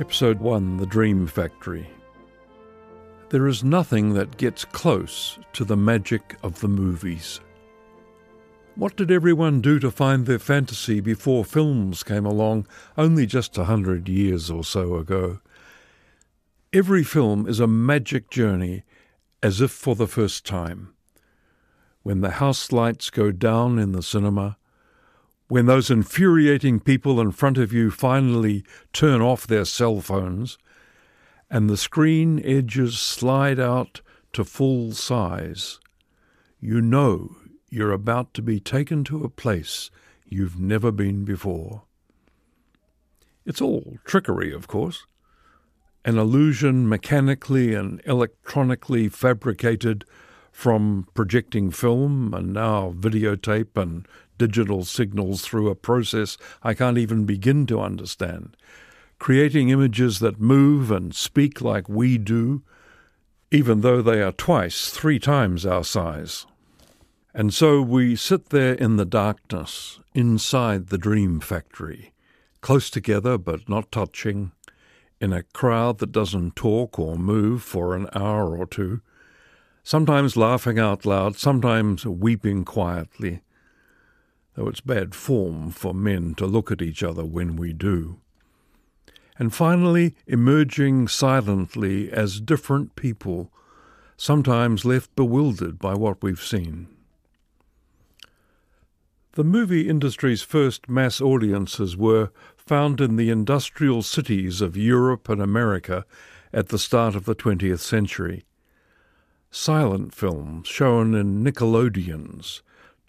[0.00, 1.86] Episode 1 The Dream Factory.
[3.28, 7.38] There is nothing that gets close to the magic of the movies.
[8.76, 13.64] What did everyone do to find their fantasy before films came along only just a
[13.64, 15.40] hundred years or so ago?
[16.72, 18.84] Every film is a magic journey,
[19.42, 20.94] as if for the first time.
[22.04, 24.56] When the house lights go down in the cinema,
[25.50, 30.56] when those infuriating people in front of you finally turn off their cell phones
[31.50, 34.00] and the screen edges slide out
[34.32, 35.80] to full size,
[36.60, 37.34] you know
[37.68, 39.90] you're about to be taken to a place
[40.24, 41.82] you've never been before.
[43.44, 45.04] It's all trickery, of course,
[46.04, 50.04] an illusion mechanically and electronically fabricated
[50.52, 54.06] from projecting film and now videotape and
[54.40, 58.56] digital signals through a process I can't even begin to understand,
[59.18, 62.62] creating images that move and speak like we do,
[63.50, 66.46] even though they are twice, three times our size.
[67.34, 72.14] And so we sit there in the darkness, inside the dream factory,
[72.62, 74.52] close together but not touching,
[75.20, 79.02] in a crowd that doesn't talk or move for an hour or two,
[79.82, 83.42] sometimes laughing out loud, sometimes weeping quietly,
[84.60, 88.20] though it's bad form for men to look at each other when we do.
[89.38, 93.50] And finally, emerging silently as different people,
[94.18, 96.88] sometimes left bewildered by what we've seen.
[99.32, 105.40] The movie industry's first mass audiences were found in the industrial cities of Europe and
[105.40, 106.04] America
[106.52, 108.44] at the start of the 20th century.
[109.50, 112.60] Silent films shown in Nickelodeons,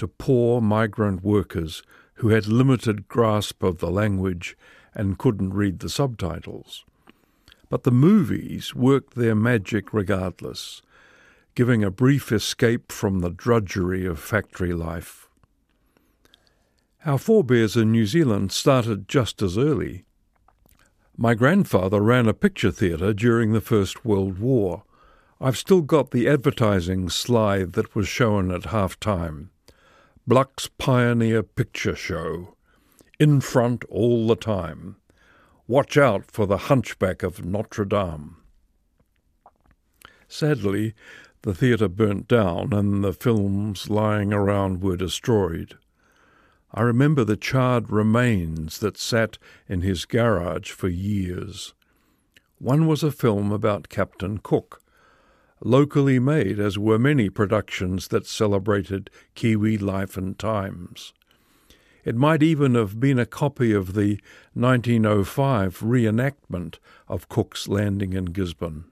[0.01, 1.83] to poor migrant workers
[2.15, 4.57] who had limited grasp of the language
[4.95, 6.83] and couldn't read the subtitles.
[7.69, 10.81] But the movies worked their magic regardless,
[11.53, 15.29] giving a brief escape from the drudgery of factory life.
[17.05, 20.05] Our forebears in New Zealand started just as early.
[21.15, 24.81] My grandfather ran a picture theatre during the First World War.
[25.39, 29.51] I've still got the advertising slide that was shown at half time.
[30.27, 32.55] Bluck's Pioneer Picture Show.
[33.19, 34.97] In front all the time.
[35.67, 38.35] Watch out for the hunchback of Notre Dame.
[40.27, 40.93] Sadly,
[41.41, 45.79] the theatre burnt down and the films lying around were destroyed.
[46.71, 51.73] I remember the charred remains that sat in his garage for years.
[52.59, 54.80] One was a film about Captain Cook,
[55.63, 61.13] locally made, as were many productions that celebrated Kiwi life and times.
[62.03, 64.19] It might even have been a copy of the
[64.53, 68.85] 1905 reenactment of Cook's landing in Gisborne.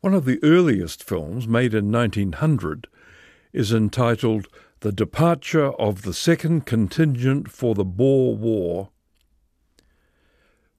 [0.00, 2.88] One of the earliest films, made in 1900,
[3.52, 4.48] is entitled
[4.80, 8.90] The Departure of the Second Contingent for the Boer War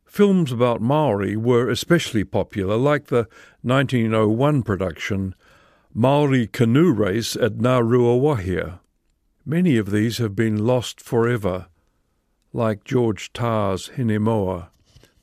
[0.07, 3.27] Films about Maori were especially popular, like the
[3.61, 5.35] 1901 production
[5.93, 8.79] Maori Canoe Race at Ngaruawahia.
[9.45, 11.67] Many of these have been lost forever,
[12.53, 14.69] like George Tarr's Hinemoa,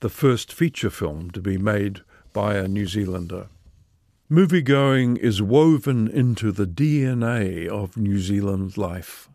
[0.00, 2.02] the first feature film to be made
[2.32, 3.48] by a New Zealander.
[4.30, 9.28] Moviegoing is woven into the DNA of New Zealand life.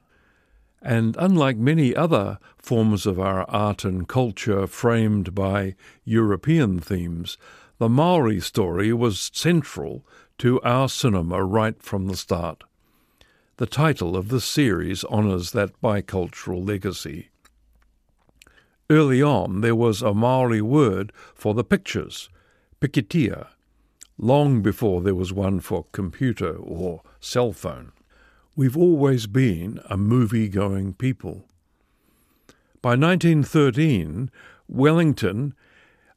[0.82, 5.76] And unlike many other forms of our art and culture framed by
[6.06, 7.38] European themes,
[7.80, 10.06] the Maori story was central
[10.38, 12.64] to our cinema right from the start.
[13.58, 17.30] The title of the series honours that bicultural legacy.
[18.90, 22.30] Early on, there was a Maori word for the pictures,
[22.80, 23.48] pikitia,
[24.18, 27.92] long before there was one for computer or cell phone.
[28.60, 31.46] We've always been a movie going people.
[32.82, 34.30] By 1913,
[34.68, 35.54] Wellington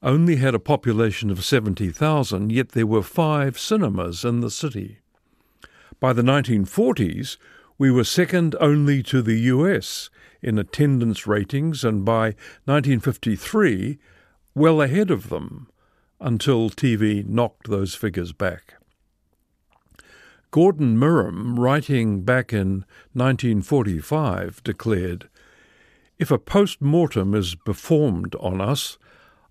[0.02, 4.98] only had a population of 70,000, yet there were five cinemas in the city.
[6.00, 7.36] By the 1940s,
[7.78, 10.10] we were second only to the US
[10.42, 12.34] in attendance ratings, and by
[12.64, 14.00] 1953,
[14.52, 15.68] well ahead of them,
[16.20, 18.81] until TV knocked those figures back.
[20.52, 22.84] Gordon Mirams, writing back in
[23.14, 25.30] 1945, declared,
[26.18, 28.98] If a post mortem is performed on us,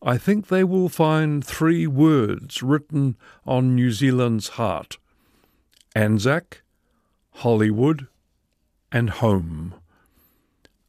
[0.04, 3.18] I think they will find three words written
[3.48, 5.00] on New Zealand's heart
[5.96, 6.62] Anzac,
[7.32, 8.08] Hollywood,
[8.92, 9.74] and home.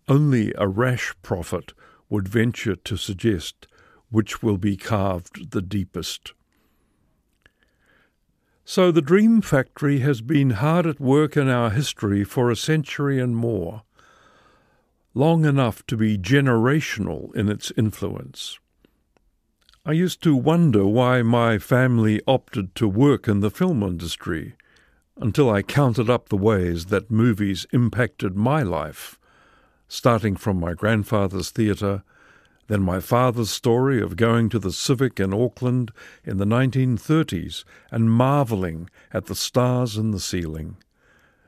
[0.09, 1.73] Only a rash prophet
[2.11, 3.67] would venture to suggest
[4.11, 6.35] which will be carved the deepest.
[8.65, 13.19] So the Dream Factory has been hard at work in our history for a century
[13.21, 13.83] and more,
[15.15, 18.59] long enough to be generational in its influence.
[19.85, 24.55] I used to wonder why my family opted to work in the film industry
[25.17, 29.19] until I counted up the ways that movies impacted my life,
[29.89, 32.05] starting from my grandfather's theatre
[32.69, 35.93] then my father's story of going to the Civic in Auckland
[36.25, 40.77] in the 1930s and marvelling at the stars in the ceiling.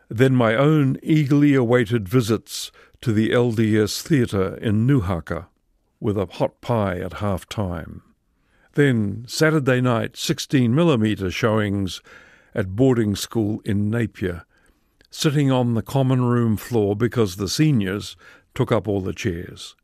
[0.09, 2.71] Then my own eagerly awaited visits
[3.01, 5.47] to the LDS Theatre in Nuhaka
[6.01, 8.03] with a hot pie at half time.
[8.75, 12.03] Then Saturday night 16 millimetre showings
[12.55, 14.45] at boarding school in Napier,
[15.11, 18.17] sitting on the common room floor because the seniors
[18.55, 19.77] took up all the chairs.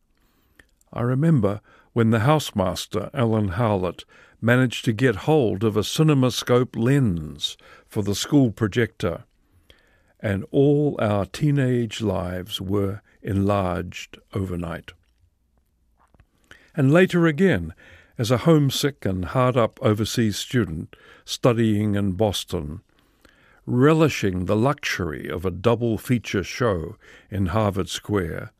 [0.93, 1.61] I remember
[1.93, 4.05] when the housemaster, Alan Howlett,
[4.41, 7.57] managed to get hold of a cinemascope lens
[7.87, 9.25] for the school projector,
[10.21, 14.93] and all our teenage lives were enlarged overnight.
[16.75, 17.75] And later again,
[18.17, 20.95] as a homesick and hard up overseas student
[21.25, 22.81] studying in Boston,
[23.67, 26.97] relishing the luxury of a double feature show
[27.31, 28.53] in Harvard Square,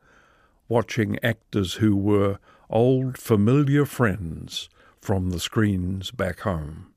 [0.71, 2.39] watching actors who were
[2.69, 4.69] old familiar friends
[5.01, 6.93] from the screens back home.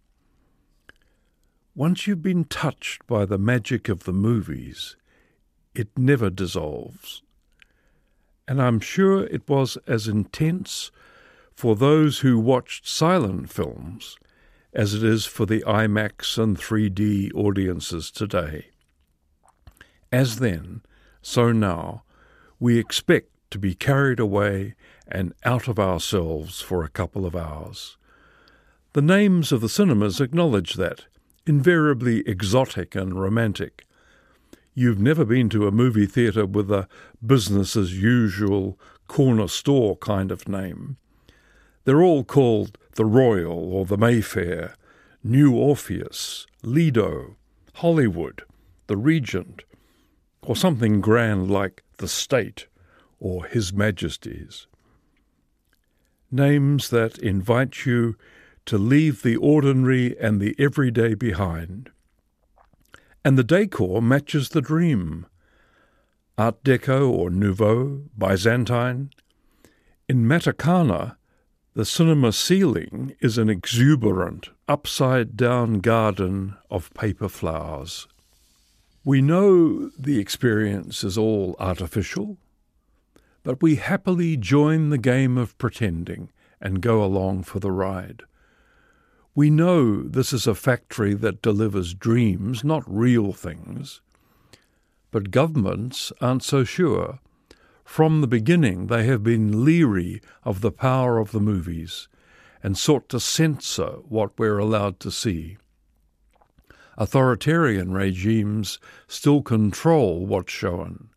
[1.74, 4.94] Once you've been touched by the magic of the movies,
[5.74, 7.24] it never dissolves.
[8.46, 10.92] And I'm sure it was as intense
[11.52, 14.16] for those who watched silent films
[14.72, 18.66] as it is for the IMAX and 3D audiences today.
[20.12, 20.82] As then,
[21.22, 22.04] so now,
[22.60, 24.74] we expect to be carried away
[25.06, 27.96] and out of ourselves for a couple of hours.
[28.94, 31.04] The names of the cinemas acknowledge that,
[31.46, 33.86] invariably exotic and romantic.
[34.74, 36.88] You've never been to a movie theatre with a
[37.24, 40.96] business as usual corner store kind of name.
[41.84, 44.74] They're all called the Royal or the Mayfair,
[45.22, 47.36] New Orpheus, Lido,
[47.74, 48.42] Hollywood,
[48.88, 49.62] the Regent,
[50.42, 52.66] or something grand like the State
[53.18, 54.66] or His Majesty's.
[56.30, 58.16] Names that invite you
[58.66, 61.90] to leave the ordinary and the everyday behind.
[63.24, 65.26] And the decor matches the dream.
[66.36, 69.10] Art Deco or Nouveau, Byzantine.
[70.08, 71.16] In Matakana,
[71.74, 78.06] the cinema ceiling is an exuberant, upside down garden of paper flowers.
[79.04, 82.38] We know the experience is all artificial,
[83.44, 86.30] but we happily join the game of pretending
[86.60, 88.24] and go along for the ride.
[89.34, 94.00] We know this is a factory that delivers dreams, not real things.
[95.10, 97.20] But governments aren't so sure.
[97.84, 102.08] From the beginning, they have been leery of the power of the movies
[102.62, 105.58] and sought to censor what we're allowed to see.
[106.96, 111.10] Authoritarian regimes still control what's shown.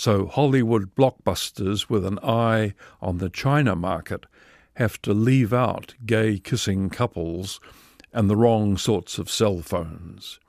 [0.00, 4.24] So Hollywood blockbusters with an eye on the China market
[4.76, 7.60] have to leave out gay kissing couples
[8.10, 10.40] and the wrong sorts of cell phones.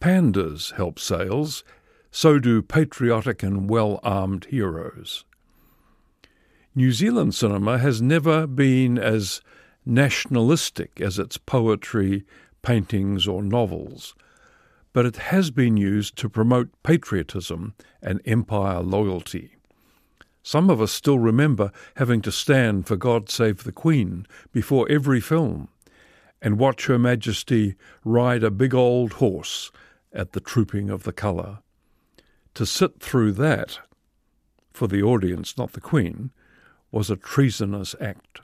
[0.00, 1.64] Pandas help sales,
[2.12, 5.24] so do patriotic and well armed heroes.
[6.72, 9.40] New Zealand cinema has never been as
[9.84, 12.24] nationalistic as its poetry,
[12.62, 14.14] paintings, or novels,
[14.92, 19.56] but it has been used to promote patriotism and empire loyalty.
[20.42, 25.20] Some of us still remember having to stand for God Save the Queen before every
[25.20, 25.68] film
[26.42, 29.70] and watch Her Majesty ride a big old horse
[30.12, 31.58] at the trooping of the colour.
[32.54, 33.78] To sit through that,
[34.72, 36.30] for the audience, not the Queen,
[36.90, 38.40] was a treasonous act.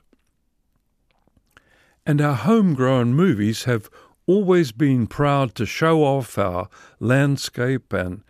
[2.05, 3.89] And our homegrown movies have
[4.29, 6.69] always been proud to show off our
[6.99, 8.21] landscape and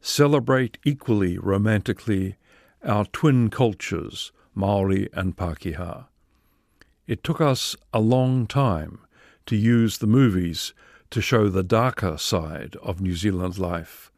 [0.00, 2.36] celebrate equally romantically
[2.84, 6.06] our twin cultures, Maori and Pākehā.
[7.08, 9.00] It took us a long time
[9.46, 10.72] to use the movies
[11.10, 14.12] to show the darker side of New Zealand life.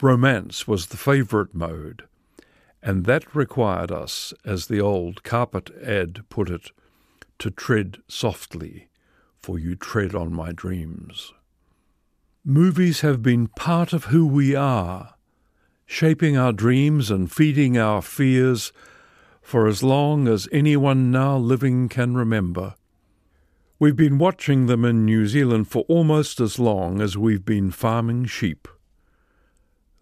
[0.00, 2.04] Romance was the favourite mode,
[2.80, 6.70] and that required us, as the old carpet ad put it,
[7.40, 8.86] to tread softly
[9.46, 11.32] for you tread on my dreams.
[12.44, 15.14] Movies have been part of who we are,
[15.86, 18.72] shaping our dreams and feeding our fears
[19.40, 22.74] for as long as anyone now living can remember.
[23.78, 28.24] We've been watching them in New Zealand for almost as long as we've been farming
[28.24, 28.66] sheep.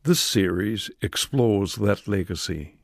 [0.05, 2.79] This series explores that legacy.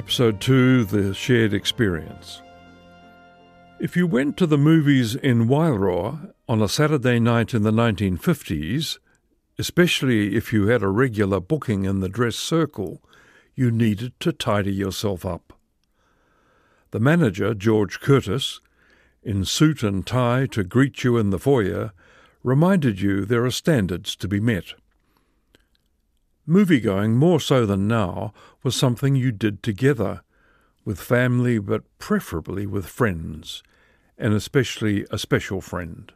[0.00, 2.40] Episode 2 The Shared Experience.
[3.78, 8.96] If you went to the movies in Wairoa on a Saturday night in the 1950s,
[9.58, 13.02] especially if you had a regular booking in the dress circle,
[13.54, 15.52] you needed to tidy yourself up.
[16.92, 18.62] The manager, George Curtis,
[19.22, 21.92] in suit and tie to greet you in the foyer,
[22.42, 24.72] reminded you there are standards to be met.
[26.46, 30.22] Movie-going, more so than now, was something you did together,
[30.84, 33.62] with family but preferably with friends,
[34.18, 36.12] and especially a special friend.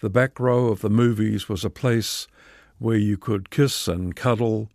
[0.00, 2.26] The back row of the movies was a place
[2.78, 4.68] where you could kiss and cuddle,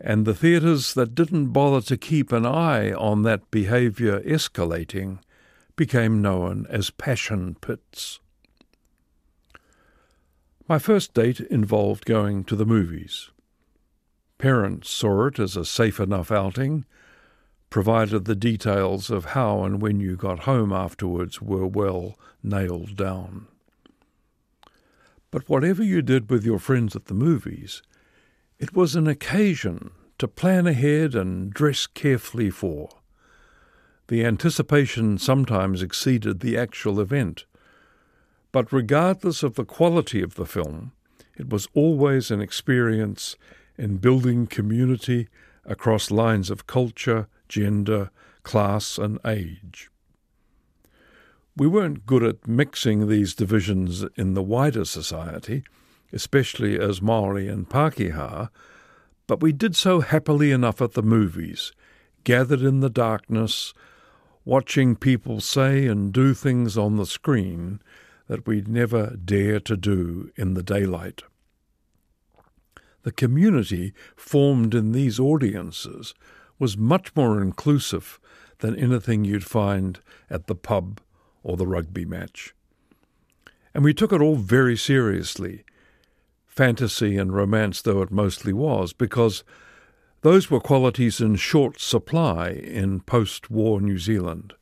[0.00, 5.18] and the theatres that didn't bother to keep an eye on that behaviour escalating
[5.74, 8.20] became known as passion pits.
[10.68, 13.30] My first date involved going to the movies.
[14.38, 16.84] Parents saw it as a safe enough outing,
[17.70, 23.46] provided the details of how and when you got home afterwards were well nailed down.
[25.30, 27.82] But whatever you did with your friends at the movies,
[28.58, 32.88] it was an occasion to plan ahead and dress carefully for.
[34.08, 37.44] The anticipation sometimes exceeded the actual event.
[38.52, 40.92] But regardless of the quality of the film,
[41.36, 43.36] it was always an experience
[43.78, 45.28] in building community
[45.64, 48.10] across lines of culture, gender,
[48.42, 49.90] class, and age.
[51.56, 55.64] We weren't good at mixing these divisions in the wider society,
[56.12, 58.50] especially as Maori and Pākehā,
[59.26, 61.72] but we did so happily enough at the movies,
[62.24, 63.74] gathered in the darkness,
[64.44, 67.80] watching people say and do things on the screen
[68.28, 71.22] that we'd never dare to do in the daylight.
[73.06, 76.12] The community formed in these audiences
[76.58, 78.18] was much more inclusive
[78.58, 81.00] than anything you'd find at the pub
[81.44, 82.52] or the rugby match.
[83.72, 85.62] And we took it all very seriously,
[86.48, 89.44] fantasy and romance though it mostly was, because
[90.22, 94.54] those were qualities in short supply in post war New Zealand.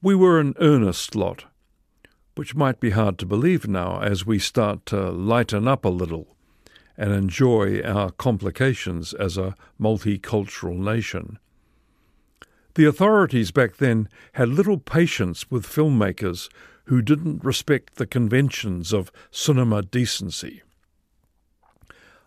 [0.00, 1.46] We were an earnest lot,
[2.36, 6.36] which might be hard to believe now as we start to lighten up a little
[7.02, 11.36] and enjoy our complications as a multicultural nation.
[12.76, 16.48] The authorities back then had little patience with filmmakers
[16.84, 20.62] who didn't respect the conventions of cinema decency.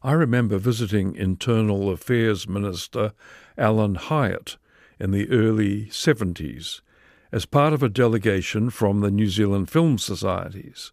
[0.03, 3.13] I remember visiting Internal Affairs Minister
[3.57, 4.57] Alan Hyatt
[4.99, 6.81] in the early 70s
[7.31, 10.91] as part of a delegation from the New Zealand Film Societies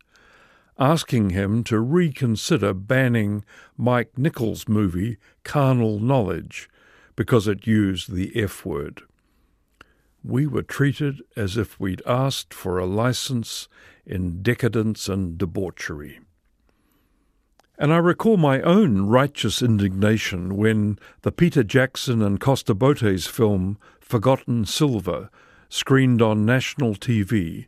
[0.79, 3.45] asking him to reconsider banning
[3.76, 6.69] Mike Nichols' movie Carnal Knowledge
[7.17, 9.02] because it used the F word.
[10.25, 13.69] We were treated as if we'd asked for a license
[14.07, 16.21] in decadence and debauchery.
[17.79, 23.79] And I recall my own righteous indignation when the Peter Jackson and Costa Botes film
[24.00, 25.31] Forgotten Silver
[25.69, 27.67] screened on national TV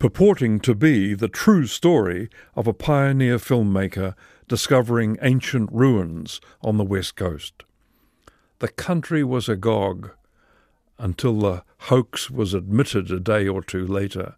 [0.00, 4.14] purporting to be the true story of a pioneer filmmaker
[4.48, 7.62] discovering ancient ruins on the west coast.
[8.60, 10.10] The country was agog
[10.98, 14.36] until the hoax was admitted a day or two later,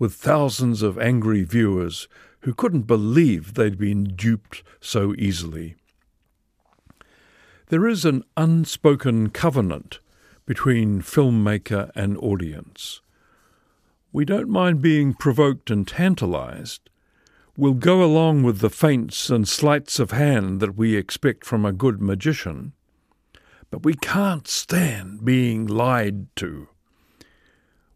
[0.00, 2.08] with thousands of angry viewers
[2.40, 5.76] who couldn't believe they'd been duped so easily.
[7.68, 10.00] There is an unspoken covenant
[10.44, 13.00] between filmmaker and audience.
[14.10, 16.88] We don't mind being provoked and tantalized.
[17.56, 21.72] We'll go along with the feints and sleights of hand that we expect from a
[21.72, 22.72] good magician.
[23.70, 26.68] But we can't stand being lied to.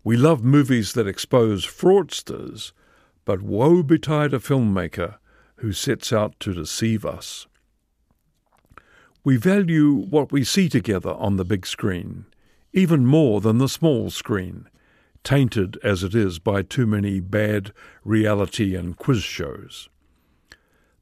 [0.04, 2.72] We love movies that expose fraudsters,
[3.24, 5.16] but woe betide a filmmaker
[5.56, 7.46] who sets out to deceive us.
[9.24, 12.26] We value what we see together on the big screen,
[12.72, 14.68] even more than the small screen,
[15.24, 17.72] tainted as it is by too many bad
[18.04, 19.88] reality and quiz shows.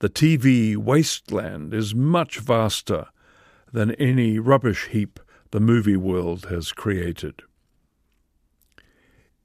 [0.01, 3.09] The TV wasteland is much vaster
[3.73, 7.43] than any rubbish heap the movie world has created.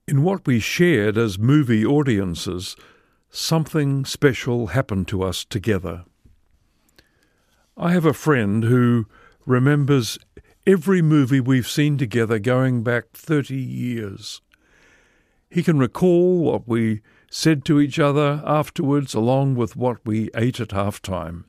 [0.07, 2.75] In what we shared as movie audiences,
[3.29, 6.05] something special happened to us together.
[7.75, 9.07] I have a friend who
[9.45, 10.17] remembers
[10.65, 14.41] every movie we've seen together going back 30 years.
[15.49, 20.59] He can recall what we said to each other afterwards, along with what we ate
[20.59, 21.45] at half time.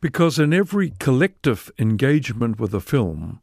[0.00, 3.40] Because in every collective engagement with a film,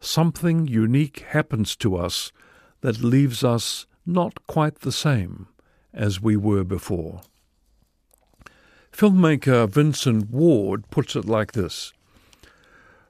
[0.00, 2.32] something unique happens to us
[2.80, 5.48] that leaves us not quite the same
[5.92, 7.20] as we were before.
[8.92, 11.92] Filmmaker Vincent Ward puts it like this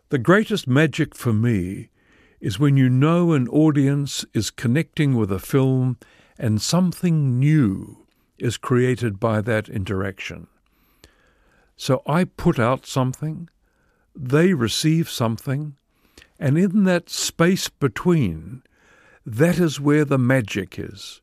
[0.09, 1.90] The greatest magic for me
[2.40, 5.99] is when you know an audience is connecting with a film
[6.38, 8.07] and something new
[8.38, 10.47] is created by that interaction.
[11.76, 13.49] So I put out something,
[14.14, 15.76] they receive something,
[16.38, 18.62] and in that space between,
[19.26, 21.21] that is where the magic is.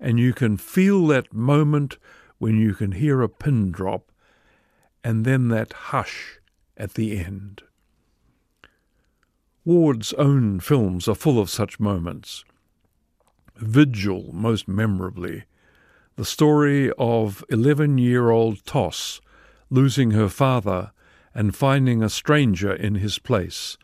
[0.00, 1.98] And you can feel that moment
[2.38, 4.12] when you can hear a pin drop
[5.02, 6.38] and then that hush
[6.76, 7.62] at the end.
[9.64, 12.44] Ward's own films are full of such moments.
[13.56, 15.44] Vigil, most memorably,
[16.16, 19.20] the story of 11 year old Toss
[19.70, 20.92] losing her father
[21.34, 23.76] and finding a stranger in his place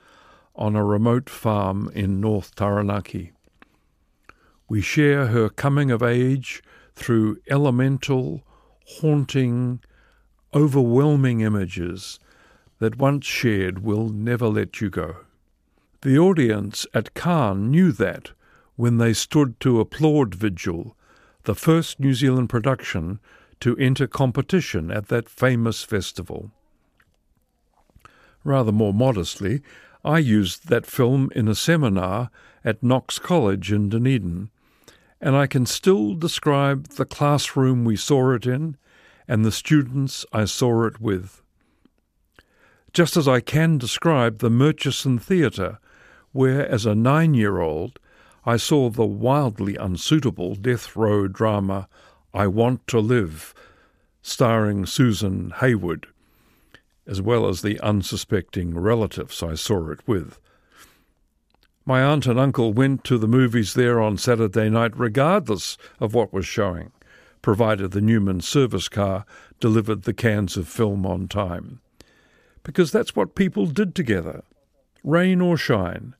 [0.56, 3.32] on a remote farm in North Taranaki.
[4.68, 6.62] We share her coming of age
[6.94, 8.42] through elemental,
[9.00, 9.80] haunting,
[10.54, 12.18] overwhelming images
[12.78, 15.16] that once shared will never let you go.
[16.04, 18.32] The audience at Cannes knew that
[18.76, 20.94] when they stood to applaud Vigil,
[21.44, 23.20] the first New Zealand production
[23.60, 26.50] to enter competition at that famous festival.
[28.44, 29.62] Rather more modestly,
[30.04, 32.28] I used that film in a seminar
[32.62, 34.50] at Knox College in Dunedin,
[35.22, 38.76] and I can still describe the classroom we saw it in
[39.26, 41.40] and the students I saw it with.
[42.92, 45.78] Just as I can describe the Murchison Theatre,
[46.34, 48.00] where, as a nine year old,
[48.44, 51.88] I saw the wildly unsuitable death row drama
[52.34, 53.54] I Want to Live,
[54.20, 56.08] starring Susan Hayward,
[57.06, 60.40] as well as the unsuspecting relatives I saw it with.
[61.86, 66.32] My aunt and uncle went to the movies there on Saturday night regardless of what
[66.32, 66.90] was showing,
[67.42, 69.24] provided the Newman service car
[69.60, 71.80] delivered the cans of film on time.
[72.64, 74.42] Because that's what people did together,
[75.04, 76.16] rain or shine,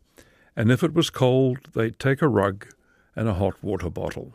[0.57, 2.67] and if it was cold, they'd take a rug
[3.17, 4.33] and a hot water bottle.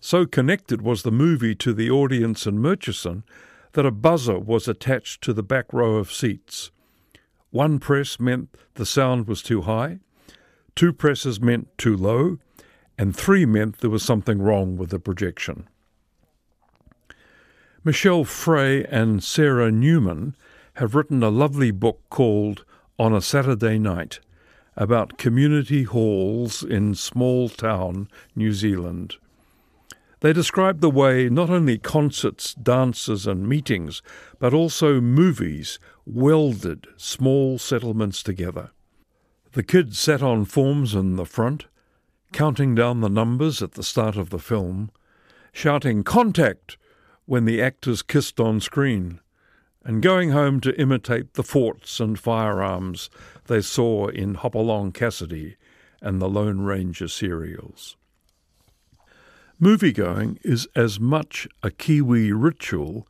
[0.00, 3.24] So connected was the movie to the audience in Murchison
[3.72, 6.70] that a buzzer was attached to the back row of seats.
[7.50, 9.98] One press meant the sound was too high,
[10.74, 12.38] two presses meant too low,
[12.98, 15.68] and three meant there was something wrong with the projection.
[17.84, 20.34] Michelle Frey and Sarah Newman
[20.74, 22.64] have written a lovely book called
[22.98, 24.20] On a Saturday Night
[24.76, 29.16] about community halls in small town New Zealand.
[30.20, 34.02] They describe the way not only concerts, dances, and meetings,
[34.38, 38.70] but also movies welded small settlements together.
[39.52, 41.66] The kids sat on forms in the front,
[42.32, 44.90] counting down the numbers at the start of the film,
[45.52, 46.76] shouting contact
[47.24, 49.20] when the actors kissed on screen
[49.86, 53.08] and going home to imitate the forts and firearms
[53.46, 55.54] they saw in Hopalong Cassidy
[56.02, 57.96] and the Lone Ranger serials.
[59.62, 63.06] Moviegoing is as much a Kiwi ritual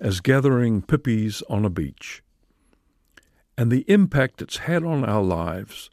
[0.00, 2.24] as gathering pippies on a beach.
[3.56, 5.90] And the impact it's had on our lives,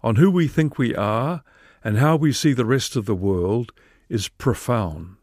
[0.00, 1.42] on who we think we are,
[1.82, 3.72] and how we see the rest of the world
[4.08, 5.16] is profound.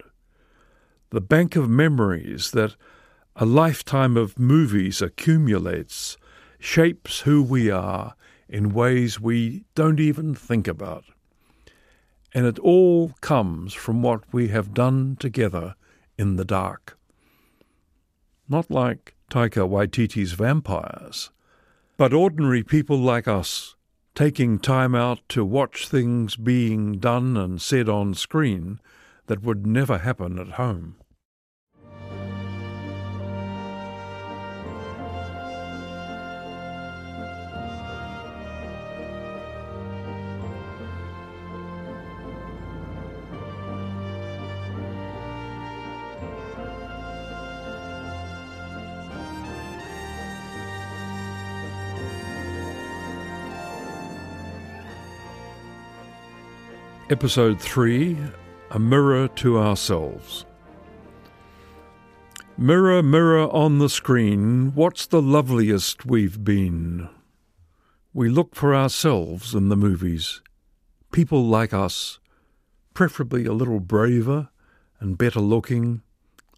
[1.12, 2.76] The bank of memories that
[3.42, 6.18] a lifetime of movies accumulates,
[6.60, 8.14] shapes who we are
[8.50, 11.06] in ways we don't even think about.
[12.34, 15.76] And it all comes from what we have done together
[16.18, 17.00] in the dark.
[18.50, 21.32] Not like Taika Waititi's vampires,
[21.96, 23.74] but ordinary people like us,
[24.16, 28.82] taking time out to watch things being done and said on screen
[29.28, 30.99] that would never happen at home.
[57.12, 58.18] Episode 3
[58.70, 60.46] A Mirror to Ourselves.
[62.56, 67.10] Mirror, mirror on the screen, what's the loveliest we've been?
[68.14, 70.42] We look for ourselves in the movies.
[71.12, 72.20] People like us,
[72.94, 74.50] preferably a little braver
[75.00, 76.04] and better looking,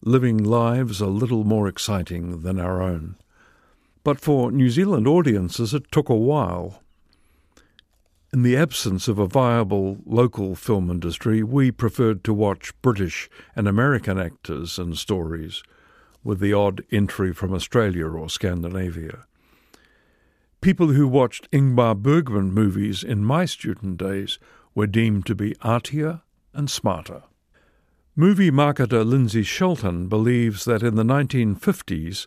[0.03, 3.15] living lives a little more exciting than our own.
[4.03, 6.83] But for New Zealand audiences, it took a while.
[8.33, 13.67] In the absence of a viable local film industry, we preferred to watch British and
[13.67, 15.61] American actors and stories,
[16.23, 19.25] with the odd entry from Australia or Scandinavia.
[20.61, 24.39] People who watched Ingmar Bergman movies in my student days
[24.73, 26.21] were deemed to be artier
[26.53, 27.23] and smarter.
[28.15, 32.25] Movie marketer Lindsay Shelton believes that in the 1950s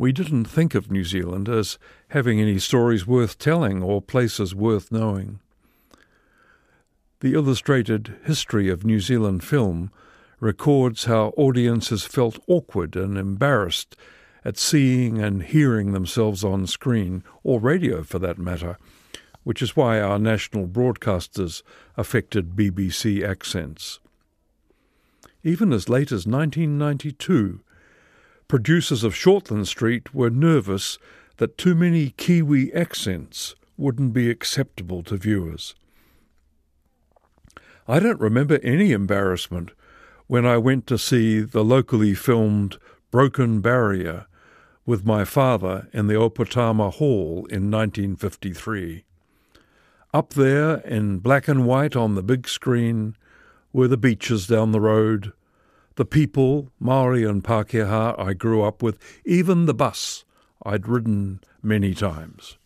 [0.00, 4.90] we didn't think of New Zealand as having any stories worth telling or places worth
[4.90, 5.40] knowing.
[7.20, 9.90] The illustrated history of New Zealand film
[10.40, 13.94] records how audiences felt awkward and embarrassed
[14.42, 18.78] at seeing and hearing themselves on screen, or radio for that matter,
[19.44, 21.62] which is why our national broadcasters
[21.98, 24.00] affected BBC accents.
[25.44, 27.60] Even as late as 1992,
[28.50, 30.98] producers of Shortland Street were nervous
[31.36, 35.76] that too many Kiwi accents wouldn't be acceptable to viewers.
[37.86, 39.70] I don't remember any embarrassment
[40.26, 42.76] when I went to see the locally filmed
[43.12, 44.26] Broken Barrier
[44.84, 49.04] with my father in the Opoutama Hall in 1953.
[50.12, 53.14] Up there in black and white on the big screen
[53.72, 55.32] were the beaches down the road,
[56.00, 60.24] the people, Maori and Pākehā, I grew up with, even the bus
[60.64, 62.56] I'd ridden many times.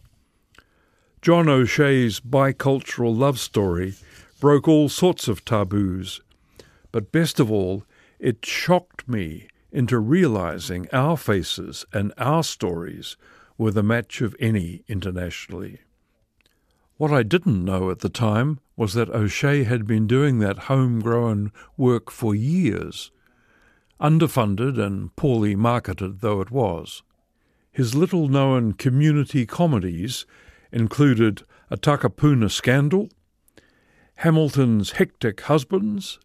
[1.20, 3.94] John O'Shea's bicultural love story
[4.38, 6.20] broke all sorts of taboos,
[6.92, 7.82] but best of all,
[8.20, 13.16] it shocked me into realizing our faces and our stories
[13.58, 15.80] were the match of any internationally.
[16.98, 21.50] What I didn't know at the time was that O'Shea had been doing that homegrown
[21.76, 23.10] work for years
[24.00, 27.02] underfunded and poorly marketed though it was.
[27.70, 30.26] His little known community comedies
[30.70, 33.08] included A Takapuna Scandal,
[34.16, 36.18] Hamilton's Hectic Husbands,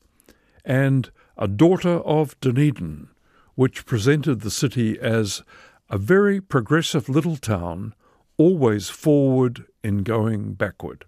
[0.64, 3.10] and A Daughter of Dunedin,
[3.56, 5.44] which presented the city as
[5.90, 7.96] a very progressive little town,
[8.38, 11.06] always forward in going backward.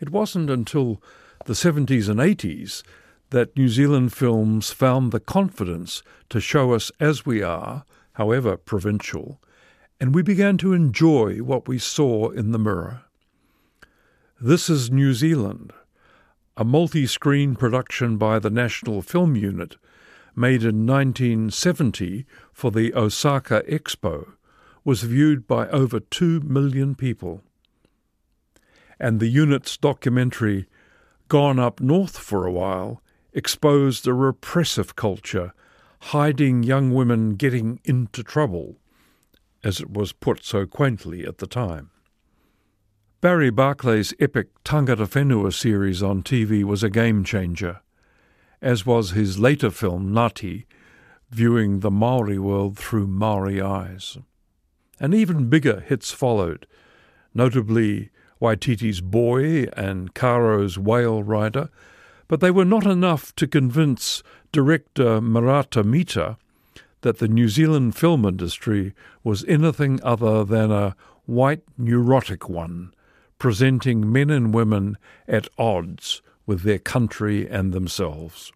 [0.00, 1.02] It wasn't until
[1.44, 2.82] the 70s and 80s
[3.36, 9.38] that New Zealand films found the confidence to show us as we are, however provincial,
[10.00, 13.02] and we began to enjoy what we saw in the mirror.
[14.40, 15.74] This is New Zealand,
[16.56, 19.76] a multi screen production by the National Film Unit,
[20.34, 24.32] made in 1970 for the Osaka Expo,
[24.82, 27.42] was viewed by over 2 million people.
[28.98, 30.68] And the unit's documentary,
[31.28, 33.02] Gone Up North for a While,
[33.36, 35.52] exposed a repressive culture,
[36.00, 38.76] hiding young women getting into trouble,
[39.62, 41.90] as it was put so quaintly at the time.
[43.20, 47.82] Barry Barclay's epic Tangata Whenua series on TV was a game changer,
[48.62, 50.64] as was his later film Ngati,
[51.28, 54.16] viewing the Maori world through Maori eyes.
[54.98, 56.66] And even bigger hits followed,
[57.34, 58.08] notably
[58.40, 61.68] Waititi's Boy and Caro's Whale Rider,
[62.28, 66.36] but they were not enough to convince director Merata Mita
[67.02, 72.92] that the New Zealand film industry was anything other than a white neurotic one,
[73.38, 74.96] presenting men and women
[75.28, 78.52] at odds with their country and themselves.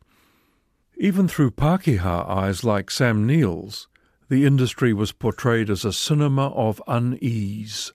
[0.96, 3.88] Even through Pākehā eyes like Sam Neill's,
[4.28, 7.92] the industry was portrayed as a cinema of unease,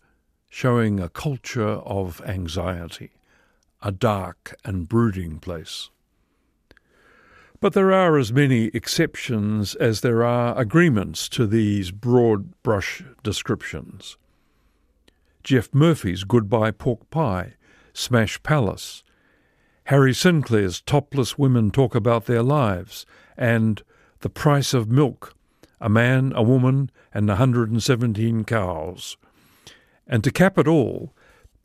[0.50, 3.15] showing a culture of anxiety
[3.86, 5.92] a dark and brooding place.
[7.60, 14.18] But there are as many exceptions as there are agreements to these broad brush descriptions.
[15.44, 17.54] Geoff Murphy's Goodbye Pork Pie,
[17.94, 19.04] Smash Palace,
[19.86, 23.06] Harry Sinclair's Topless Women Talk About Their Lives,
[23.38, 23.84] and
[24.22, 25.36] The Price of Milk,
[25.80, 29.16] A Man, a Woman, and 117 Cows.
[30.08, 31.15] And to cap it all,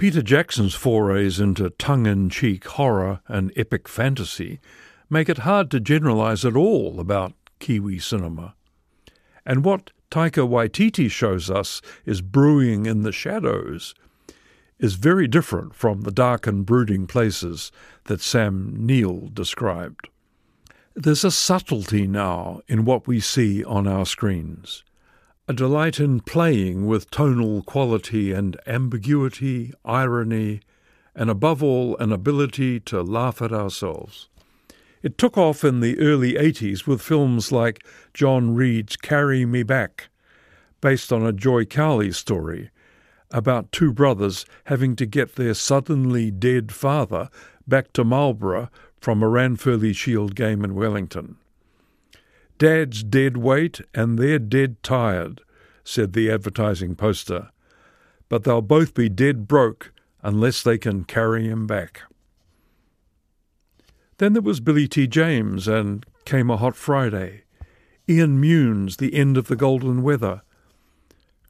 [0.01, 4.59] Peter Jackson's forays into tongue in cheek horror and epic fantasy
[5.11, 8.55] make it hard to generalize at all about Kiwi cinema.
[9.45, 13.95] And what Taika Waititi shows us is brewing in the shadows
[14.79, 17.71] is very different from the dark and brooding places
[18.05, 20.09] that Sam Neill described.
[20.95, 24.83] There's a subtlety now in what we see on our screens,
[25.51, 30.61] a delight in playing with tonal quality and ambiguity, irony,
[31.13, 34.29] and above all, an ability to laugh at ourselves.
[35.03, 37.85] It took off in the early 80s with films like
[38.15, 40.09] John Reid's Carry Me Back,
[40.81, 42.71] based on a Joy Cowley story
[43.33, 47.29] about two brothers having to get their suddenly dead father
[47.67, 51.39] back to Marlborough from a Ranfurly Shield game in Wellington.
[52.61, 55.41] Dad's dead weight and they're dead tired,
[55.83, 57.49] said the advertising poster,
[58.29, 62.03] but they'll both be dead broke unless they can carry him back.
[64.19, 65.07] Then there was Billy T.
[65.07, 67.45] James and Came a Hot Friday,
[68.07, 70.43] Ian Mune's The End of the Golden Weather,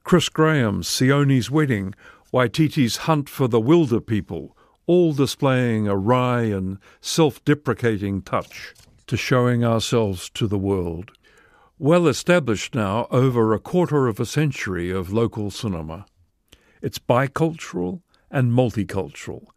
[0.05, 1.93] Chris Graham's Sione's Wedding,
[2.33, 4.51] Waititi's Hunt for the Wilderpeople,
[4.85, 8.73] all displaying a wry and self deprecating touch
[9.11, 11.11] to showing ourselves to the world.
[11.77, 16.05] Well established now over a quarter of a century of local cinema.
[16.81, 19.47] It's bicultural and multicultural,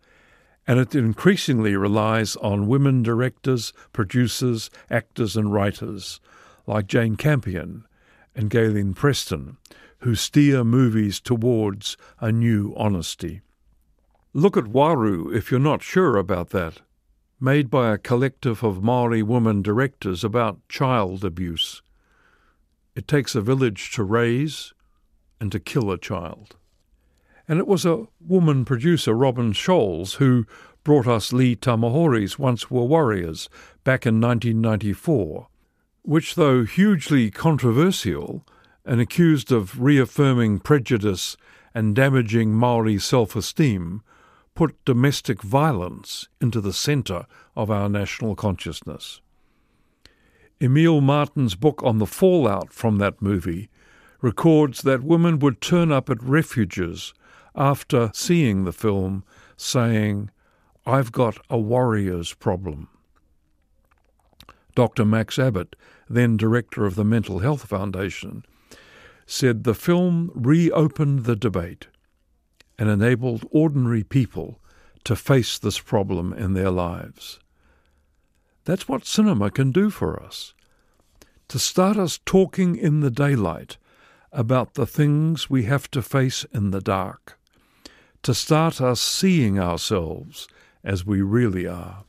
[0.67, 6.21] and it increasingly relies on women directors, producers, actors, and writers
[6.67, 7.87] like Jane Campion
[8.35, 9.59] and Gaylene Preston
[9.99, 13.41] who steer movies towards a new honesty.
[14.33, 16.81] Look at Waru if you're not sure about that,
[17.41, 21.83] made by a collective of Maori women directors about child abuse.
[22.95, 24.73] It takes a village to raise
[25.41, 26.57] and to kill a child.
[27.47, 30.47] And it was a woman producer, Robin Scholes, who
[30.85, 33.49] brought us Lee Tamahori's Once Were Warriors
[33.85, 35.49] back in 1994,
[36.03, 38.47] which, though hugely controversial,
[38.85, 41.37] and accused of reaffirming prejudice
[41.75, 44.03] and damaging Maori self esteem,
[44.55, 49.21] put domestic violence into the centre of our national consciousness.
[50.61, 53.69] Emil Martin's book on the fallout from that movie
[54.21, 57.13] records that women would turn up at refuges
[57.55, 59.25] after seeing the film
[59.57, 60.31] saying,
[60.87, 62.89] I've got a warrior's problem.
[64.75, 65.05] Dr.
[65.05, 65.77] Max Abbott,
[66.09, 68.45] then director of the Mental Health Foundation,
[69.27, 71.89] said the film reopened the debate
[72.79, 74.61] and enabled ordinary people
[75.05, 77.39] to face this problem in their lives.
[78.65, 80.55] That's what cinema can do for us.
[81.49, 83.77] To start us talking in the daylight
[84.33, 87.39] about the things we have to face in the dark.
[88.23, 90.49] To start us seeing ourselves
[90.83, 92.05] as we really are.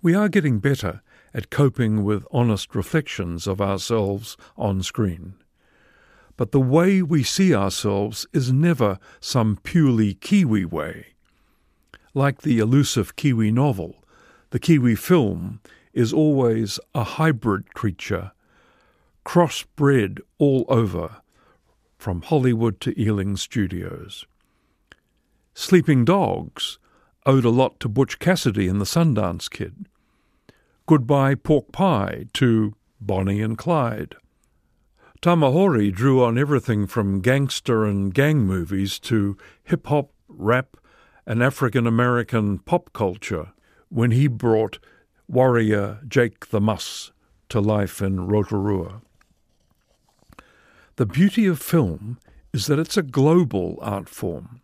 [0.00, 1.02] We are getting better
[1.34, 5.34] at coping with honest reflections of ourselves on screen.
[6.36, 11.14] But the way we see ourselves is never some purely Kiwi way.
[12.14, 14.04] Like the elusive Kiwi novel,
[14.50, 15.60] the Kiwi film
[15.92, 18.32] is always a hybrid creature,
[19.24, 21.16] crossbred all over,
[21.98, 24.26] from Hollywood to Ealing Studios.
[25.54, 26.78] Sleeping Dogs
[27.24, 29.88] owed a lot to Butch Cassidy and the Sundance Kid.
[30.86, 34.16] Goodbye Pork Pie to Bonnie and Clyde.
[35.26, 40.76] Tamahori drew on everything from gangster and gang movies to hip hop, rap,
[41.26, 43.48] and African American pop culture
[43.88, 44.78] when he brought
[45.26, 47.10] warrior Jake the Muss
[47.48, 49.02] to life in Rotorua.
[50.94, 52.20] The beauty of film
[52.52, 54.60] is that it's a global art form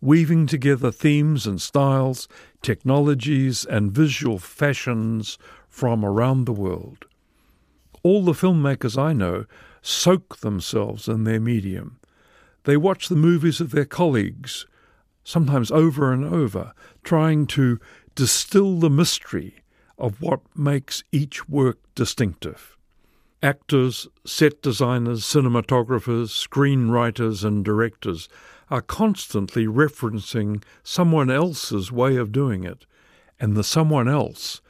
[0.00, 2.26] weaving together themes and styles,
[2.60, 5.38] technologies, and visual fashions
[5.68, 7.04] from around the world.
[8.02, 9.46] All the filmmakers I know
[9.82, 11.98] soak themselves in their medium.
[12.64, 14.66] They watch the movies of their colleagues,
[15.24, 17.78] sometimes over and over, trying to
[18.14, 19.56] distill the mystery
[19.98, 22.76] of what makes each work distinctive.
[23.42, 28.28] Actors, set designers, cinematographers, screenwriters, and directors
[28.70, 32.86] are constantly referencing someone else's way of doing it,
[33.40, 34.60] and the someone else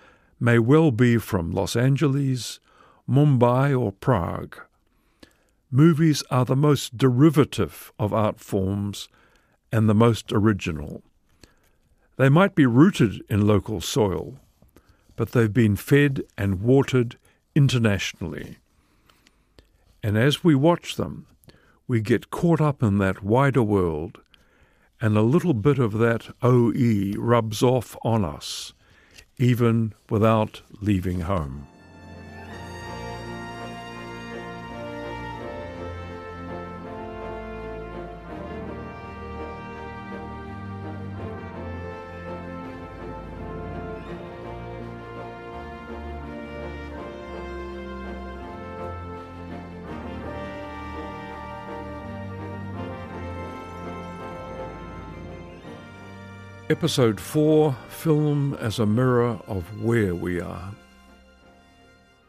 [0.40, 2.58] may well be from Los Angeles,
[3.08, 4.56] Mumbai, or Prague.
[5.74, 9.08] Movies are the most derivative of art forms
[9.72, 11.02] and the most original.
[12.18, 14.38] They might be rooted in local soil,
[15.16, 17.16] but they've been fed and watered
[17.54, 18.58] internationally.
[20.02, 21.24] And as we watch them,
[21.88, 24.20] we get caught up in that wider world,
[25.00, 28.74] and a little bit of that OE rubs off on us,
[29.38, 31.66] even without leaving home.
[56.72, 60.72] Episode 4 Film as a Mirror of Where We Are.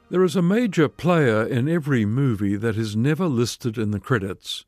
[0.10, 4.66] There is a major player in every movie that is never listed in the credits.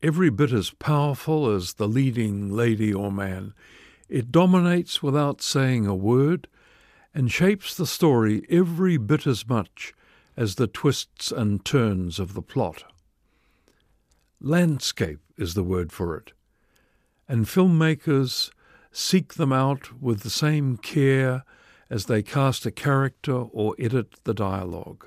[0.00, 3.52] Every bit as powerful as the leading lady or man.
[4.08, 6.46] It dominates without saying a word
[7.12, 9.92] and shapes the story every bit as much
[10.36, 12.84] as the twists and turns of the plot.
[14.40, 16.32] Landscape is the word for it,
[17.26, 18.52] and filmmakers
[18.96, 21.44] seek them out with the same care
[21.90, 25.06] as they cast a character or edit the dialogue.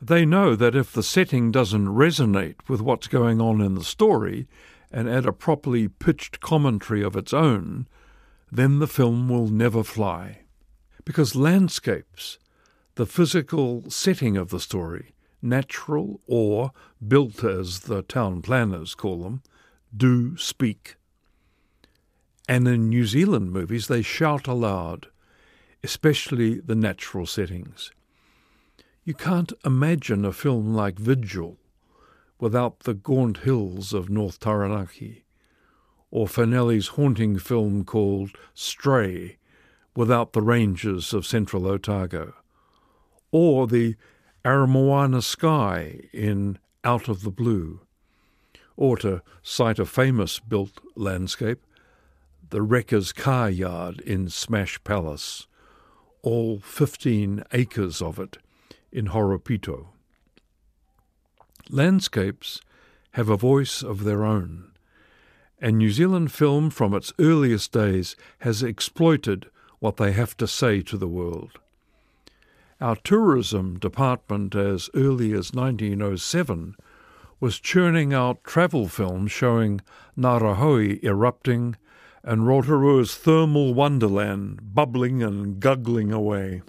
[0.00, 4.48] They know that if the setting doesn't resonate with what's going on in the story
[4.90, 7.86] and add a properly pitched commentary of its own,
[8.50, 10.40] then the film will never fly.
[11.04, 12.38] Because landscapes,
[12.94, 16.72] the physical setting of the story, natural or
[17.06, 19.42] built as the town planners call them,
[19.94, 20.96] do speak.
[22.50, 25.06] And in New Zealand movies, they shout aloud,
[25.84, 27.92] especially the natural settings.
[29.04, 31.58] You can't imagine a film like Vigil
[32.40, 35.22] without the gaunt hills of North Taranaki,
[36.10, 39.36] or Feneley's haunting film called Stray
[39.94, 42.34] without the ranges of central Otago,
[43.30, 43.94] or the
[44.44, 47.82] Aramoana sky in Out of the Blue,
[48.76, 51.60] or to cite a famous built landscape,
[52.50, 55.46] the wrecker's car yard in Smash Palace,
[56.22, 58.38] all 15 acres of it
[58.92, 59.86] in Horopito.
[61.68, 62.60] Landscapes
[63.12, 64.72] have a voice of their own,
[65.60, 69.46] and New Zealand film from its earliest days has exploited
[69.78, 71.58] what they have to say to the world.
[72.80, 76.76] Our tourism department, as early as 1907,
[77.38, 79.80] was churning out travel films showing
[80.18, 81.76] Ngāuruhoe erupting
[82.22, 86.62] and Rotorua's thermal wonderland bubbling and guggling away.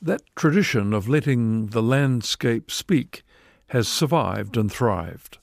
[0.00, 3.22] That tradition of letting the landscape speak
[3.68, 5.38] has survived and thrived.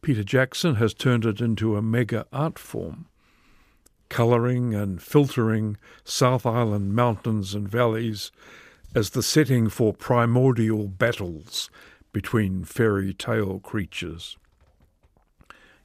[0.00, 3.06] Peter Jackson has turned it into a mega art form,
[4.08, 8.32] colouring and filtering South Island mountains and valleys
[8.94, 11.70] as the setting for primordial battles
[12.12, 14.36] between fairy tale creatures.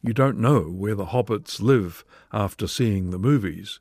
[0.01, 3.79] You don't know where the hobbits live after seeing the movies,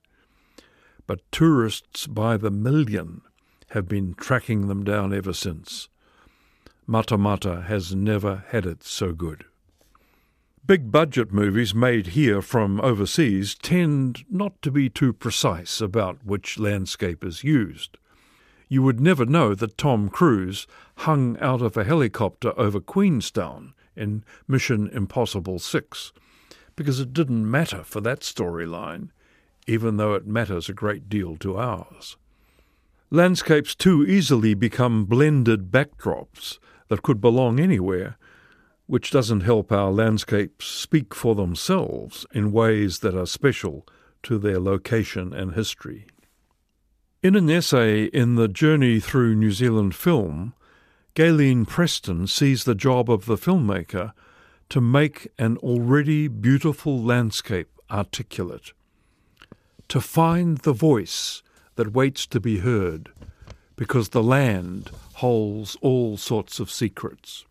[1.06, 3.20] but tourists by the million
[3.70, 5.88] have been tracking them down ever since.
[6.88, 9.44] Matamata has never had it so good.
[10.66, 16.58] Big budget movies made here from overseas tend not to be too precise about which
[16.58, 17.98] landscape is used.
[18.68, 20.66] You would never know that Tom Cruise
[20.98, 26.12] hung out of a helicopter over Queenstown in Mission Impossible 6,
[26.76, 29.08] because it didn't matter for that storyline,
[29.66, 32.16] even though it matters a great deal to ours.
[33.10, 38.16] Landscapes too easily become blended backdrops that could belong anywhere,
[38.86, 43.86] which doesn't help our landscapes speak for themselves in ways that are special
[44.22, 46.06] to their location and history.
[47.22, 50.54] In an essay in the Journey Through New Zealand Film,
[51.16, 54.12] Gaylene Preston sees the job of the filmmaker
[54.68, 58.74] to make an already beautiful landscape articulate,
[59.88, 61.42] to find the voice
[61.76, 63.08] that waits to be heard,
[63.76, 67.46] because the land holds all sorts of secrets.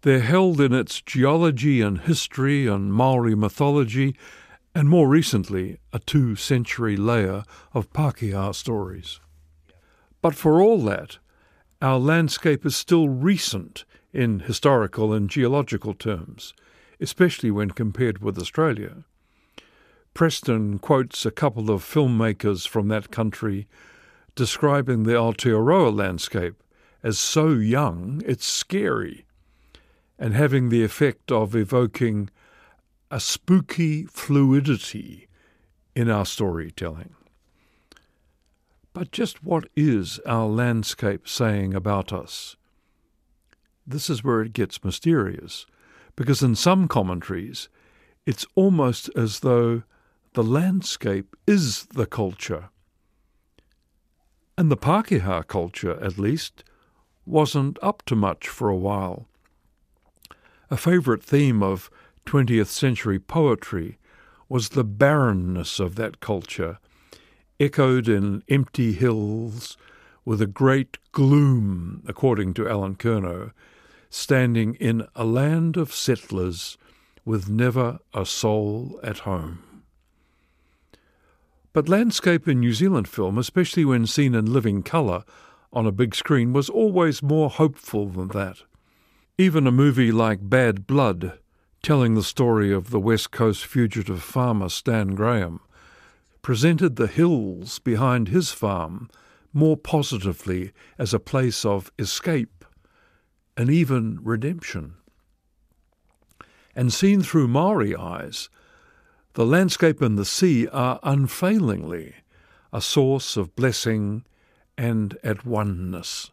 [0.00, 4.16] They're held in its geology and history and Maori mythology,
[4.74, 7.44] and more recently, a two century layer
[7.74, 9.20] of Pākehā stories.
[10.22, 11.18] But for all that,
[11.82, 16.54] our landscape is still recent in historical and geological terms,
[17.00, 19.02] especially when compared with Australia.
[20.14, 23.66] Preston quotes a couple of filmmakers from that country
[24.36, 26.62] describing the Aotearoa landscape
[27.02, 29.26] as so young it's scary,
[30.20, 32.30] and having the effect of evoking
[33.10, 35.26] a spooky fluidity
[35.96, 37.16] in our storytelling.
[38.92, 42.56] But just what is our landscape saying about us?
[43.86, 45.66] This is where it gets mysterious,
[46.14, 47.68] because in some commentaries,
[48.26, 49.82] it's almost as though
[50.34, 52.68] the landscape is the culture.
[54.56, 56.62] And the Pākehā culture, at least,
[57.24, 59.26] wasn't up to much for a while.
[60.70, 61.90] A favourite theme of
[62.26, 63.98] 20th century poetry
[64.48, 66.78] was the barrenness of that culture,
[67.60, 69.76] echoed in empty hills
[70.24, 73.52] with a great gloom, according to Allen Curnow,
[74.10, 76.76] standing in a land of settlers
[77.24, 79.82] with never a soul at home.
[81.72, 85.24] But landscape in New Zealand film, especially when seen in living colour
[85.72, 88.58] on a big screen, was always more hopeful than that.
[89.38, 91.38] Even a movie like Bad Blood,
[91.82, 95.60] telling the story of the West Coast fugitive farmer Stan Graham,
[96.42, 99.08] presented the hills behind his farm
[99.52, 102.64] more positively as a place of escape
[103.56, 104.94] and even redemption.
[106.74, 108.48] And seen through Maori eyes,
[109.34, 112.14] the landscape and the sea are unfailingly
[112.72, 114.24] a source of blessing
[114.76, 116.30] and at oneness.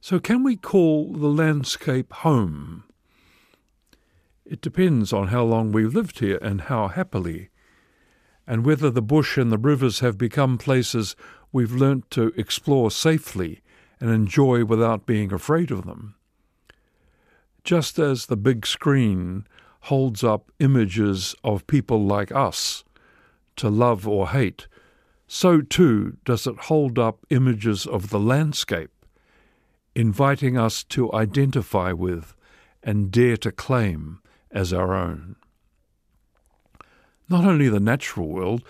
[0.00, 2.84] So, can we call the landscape home?
[4.44, 7.50] It depends on how long we've lived here and how happily,
[8.50, 11.14] and whether the bush and the rivers have become places
[11.52, 13.60] we've learnt to explore safely
[14.00, 16.16] and enjoy without being afraid of them.
[17.62, 19.46] Just as the big screen
[19.82, 22.82] holds up images of people like us
[23.54, 24.66] to love or hate,
[25.28, 28.90] so too does it hold up images of the landscape
[29.94, 32.34] inviting us to identify with
[32.82, 34.18] and dare to claim
[34.50, 35.36] as our own.
[37.30, 38.64] Not only the natural world,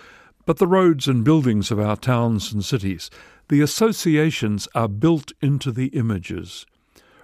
[0.45, 3.09] but the roads and buildings of our towns and cities.
[3.49, 6.67] The associations are built into the images.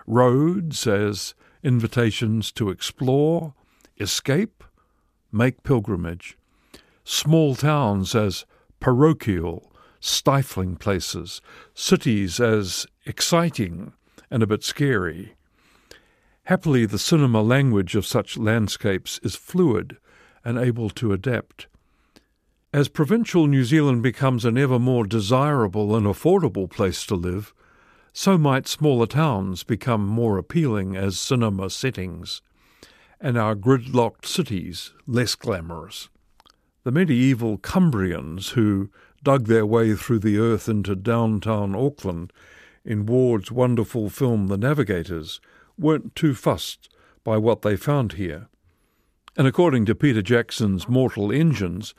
[0.08, 3.54] Roads as invitations to explore,
[4.00, 4.64] escape,
[5.32, 6.38] make pilgrimage.
[7.04, 8.46] Small towns as
[8.80, 11.42] parochial, stifling places,
[11.76, 13.94] cities as exciting
[14.32, 15.36] and a bit scary.
[16.46, 19.98] Happily, the cinema language of such landscapes is fluid
[20.48, 21.68] and able to adapt.
[22.72, 27.54] As provincial New Zealand becomes an ever more desirable and affordable place to live,
[28.14, 32.42] so might smaller towns become more appealing as cinema settings,
[33.20, 36.08] and our gridlocked cities less glamorous.
[36.86, 38.90] The medieval Cumbrians who
[39.22, 42.32] dug their way through the earth into downtown Auckland
[42.86, 45.42] in Ward's wonderful film The Navigators
[45.78, 46.88] weren't too fussed
[47.26, 48.48] by what they found here.
[49.38, 51.94] And according to Peter Jackson's Mortal Engines,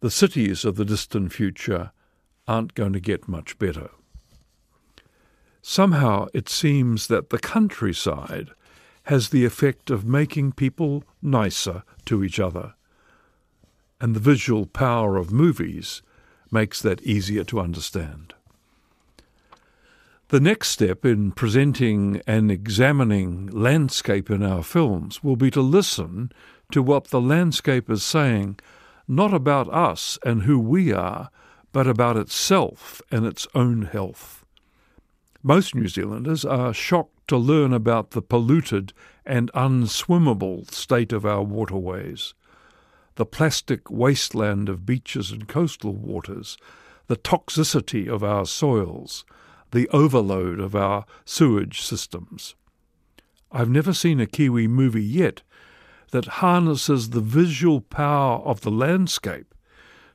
[0.00, 1.92] the cities of the distant future
[2.48, 3.90] aren't going to get much better.
[5.60, 8.52] Somehow it seems that the countryside
[9.04, 12.72] has the effect of making people nicer to each other.
[14.00, 16.00] And the visual power of movies
[16.50, 18.32] makes that easier to understand.
[20.28, 26.32] The next step in presenting and examining landscape in our films will be to listen
[26.72, 28.58] to what the landscape is saying,
[29.06, 31.30] not about us and who we are,
[31.70, 34.44] but about itself and its own health.
[35.44, 38.92] Most New Zealanders are shocked to learn about the polluted
[39.24, 42.34] and unswimmable state of our waterways,
[43.14, 46.58] the plastic wasteland of beaches and coastal waters,
[47.06, 49.24] the toxicity of our soils,
[49.72, 52.54] the overload of our sewage systems.
[53.50, 55.42] I've never seen a Kiwi movie yet
[56.12, 59.54] that harnesses the visual power of the landscape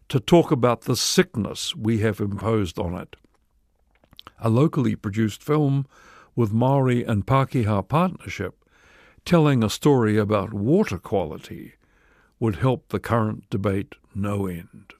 [0.10, 3.16] to talk about the sickness we have imposed on it.
[4.40, 5.86] A locally produced film
[6.36, 8.66] with Maori and Pākehā partnership
[9.26, 11.74] telling a story about water quality
[12.40, 14.94] would help the current debate no end.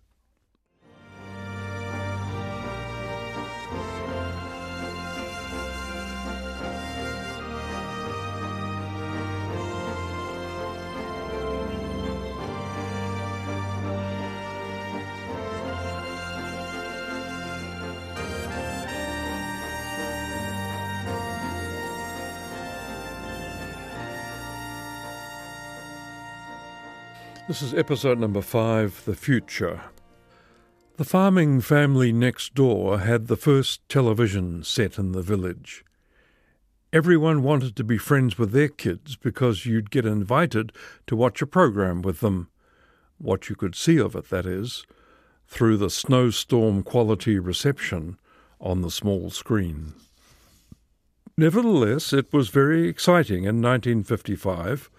[27.52, 29.82] This is episode number five The Future.
[30.96, 35.84] The farming family next door had the first television set in the village.
[36.94, 40.72] Everyone wanted to be friends with their kids because you'd get invited
[41.08, 42.48] to watch a program with them,
[43.18, 44.86] what you could see of it, that is,
[45.46, 48.18] through the snowstorm quality reception
[48.62, 49.92] on the small screen.
[51.38, 54.90] Nevertheless, it was very exciting in 1955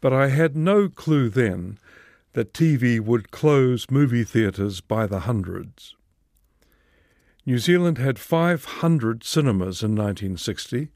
[0.00, 1.78] but I had no clue then
[2.32, 5.96] that TV would close movie theatres by the hundreds.
[7.46, 10.90] New Zealand had 500 cinemas in 1960.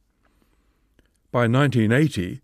[1.30, 2.40] By 1980,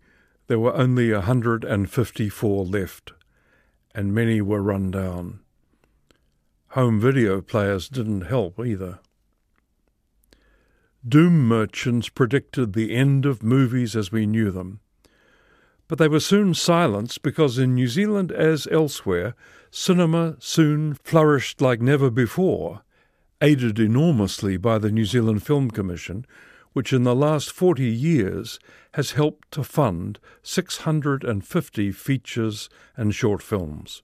[0.47, 3.13] there were only 154 left,
[3.93, 5.41] and many were run down.
[6.69, 8.99] Home video players didn't help either.
[11.07, 14.79] Doom merchants predicted the end of movies as we knew them
[15.87, 19.35] But they were soon silenced because in New Zealand, as elsewhere,
[19.71, 22.81] cinema soon flourished like never before,
[23.41, 26.25] aided enormously by the New Zealand Film Commission,
[26.73, 28.59] which in the last 40 years
[28.93, 34.01] has helped to fund 650 features and short films.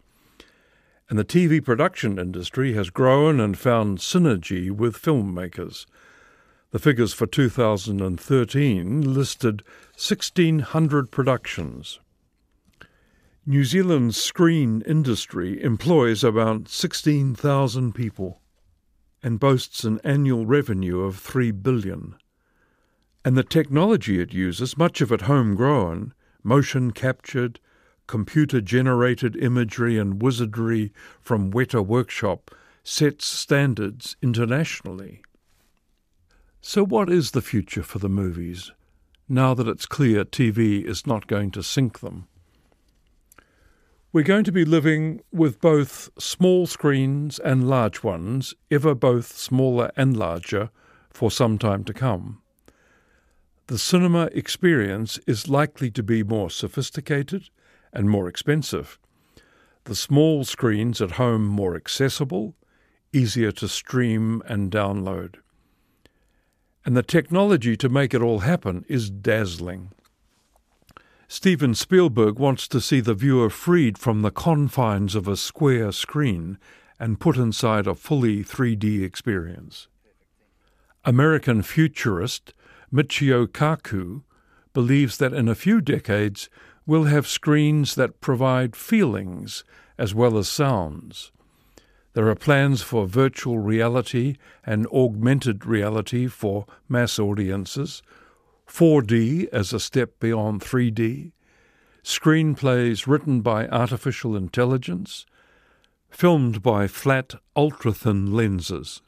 [1.10, 5.86] And the TV production industry has grown and found synergy with filmmakers.
[6.72, 9.64] The figures for 2013 listed
[10.04, 12.02] 1,600 productions.
[13.46, 18.42] New Zealand's screen industry employs about 16,000 people
[19.24, 22.16] and boasts an annual revenue of 3 billion.
[23.24, 27.62] And the technology it uses, much of it homegrown, motion captured,
[28.06, 30.92] computer generated imagery and wizardry
[31.22, 32.52] from Weta Workshop,
[32.84, 35.24] sets standards internationally.
[36.60, 38.74] So, what is the future for the movies,
[39.30, 42.28] now that it's clear TV is not going to sink them?
[44.12, 49.92] We're going to be living with both small screens and large ones, ever both smaller
[49.98, 50.70] and larger,
[51.10, 52.42] for some time to come.
[53.68, 57.50] The cinema experience is likely to be more sophisticated
[57.92, 59.00] and more expensive.
[59.86, 62.56] The small screens at home more accessible,
[63.14, 65.38] easier to stream and download
[66.86, 69.92] and the technology to make it all happen is dazzling.
[71.28, 76.60] Steven Spielberg wants to see the viewer freed from the confines of a square screen
[77.00, 79.88] and put inside a fully 3D experience.
[81.06, 82.54] American futurist
[82.94, 84.22] Michio Kaku
[84.74, 86.50] believes that in a few decades
[86.86, 89.64] we'll have screens that provide feelings
[89.98, 91.32] as well as sounds.
[92.14, 98.04] There are plans for virtual reality and augmented reality for mass audiences,
[98.68, 101.32] 4D as a step beyond 3D,
[102.04, 105.26] screenplays written by artificial intelligence,
[106.10, 109.02] filmed by flat, ultra thin lenses.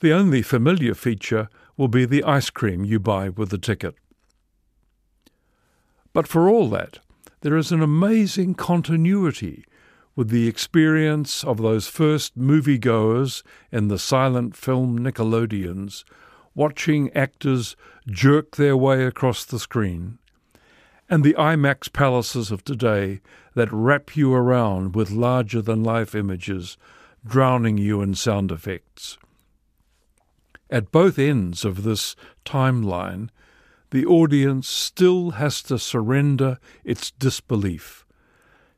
[0.00, 3.94] The only familiar feature will be the ice cream you buy with the ticket.
[6.14, 7.00] But for all that,
[7.42, 9.66] there is an amazing continuity
[10.16, 16.04] with the experience of those first moviegoers in the silent film Nickelodeons,
[16.54, 17.76] watching actors
[18.08, 20.18] jerk their way across the screen,
[21.08, 23.20] and the IMAX palaces of today
[23.54, 26.78] that wrap you around with larger than life images,
[27.24, 29.18] drowning you in sound effects.
[30.70, 33.28] At both ends of this timeline,
[33.90, 38.05] the audience still has to surrender its disbelief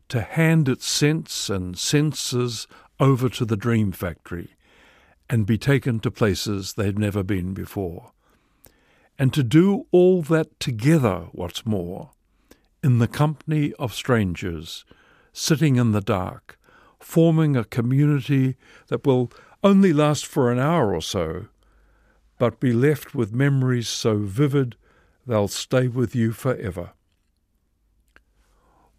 [0.09, 2.67] to hand its sense and senses
[2.99, 4.57] over to the dream factory
[5.31, 8.13] and be taken to places they'd never been before.
[9.19, 12.11] And to do all that together, what's more,
[12.83, 14.85] in the company of strangers,
[15.33, 16.59] sitting in the dark,
[17.01, 18.57] forming a community
[18.87, 19.31] that will
[19.63, 21.47] only last for an hour or so,
[22.39, 24.77] but be left with memories so vivid
[25.27, 26.93] they'll stay with you forever.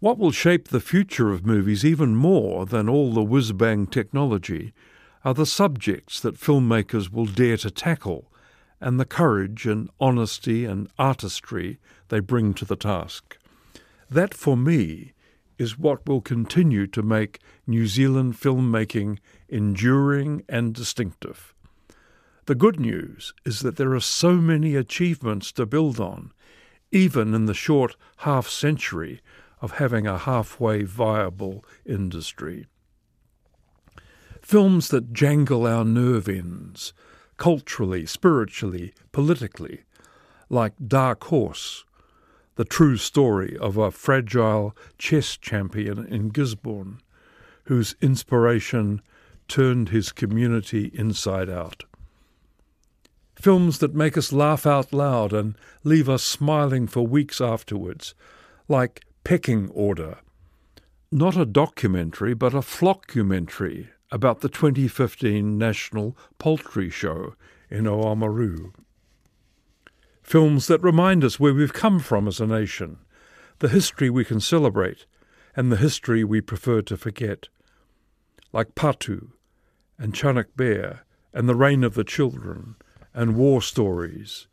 [0.00, 4.72] What will shape the future of movies even more than all the whiz bang technology
[5.26, 8.32] are the subjects that filmmakers will dare to tackle
[8.80, 11.78] and the courage and honesty and artistry
[12.08, 13.36] they bring to the task.
[14.10, 15.12] That, for me,
[15.58, 19.18] is what will continue to make New Zealand filmmaking
[19.50, 21.54] enduring and distinctive.
[22.46, 26.32] The good news is that there are so many achievements to build on,
[26.90, 29.20] even in the short half century
[29.60, 32.66] of having a halfway viable industry.
[34.42, 36.92] Films that jangle our nerve ends,
[37.36, 39.82] culturally, spiritually, politically,
[40.48, 41.84] like Dark Horse,
[42.56, 47.00] the true story of a fragile chess champion in Gisborne,
[47.64, 49.00] whose inspiration
[49.46, 51.84] turned his community inside out.
[53.34, 58.14] Films that make us laugh out loud and leave us smiling for weeks afterwards,
[58.68, 60.18] like Pecking Order.
[61.12, 67.34] Not a documentary, but a flockumentary about the 2015 National Poultry Show
[67.68, 68.72] in Oamaru.
[70.22, 72.98] Films that remind us where we've come from as a nation,
[73.58, 75.04] the history we can celebrate,
[75.54, 77.48] and the history we prefer to forget.
[78.52, 79.32] Like Patu,
[79.98, 81.04] and Chunuk Bair,
[81.34, 82.76] and The Rain of the Children,
[83.12, 84.48] and War Stories,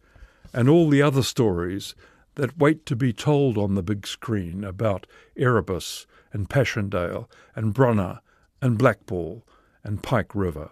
[0.53, 1.95] and all the other stories
[2.37, 8.21] that wait to be told on the big screen about Erebus and Passchendaele and Brunner
[8.61, 9.43] and Blackball
[9.83, 10.71] and Pike River.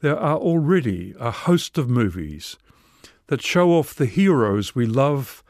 [0.00, 2.58] There are already a host of movies
[3.28, 5.42] that show off the heroes we love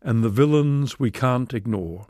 [0.00, 2.06] and the villains we can't ignore.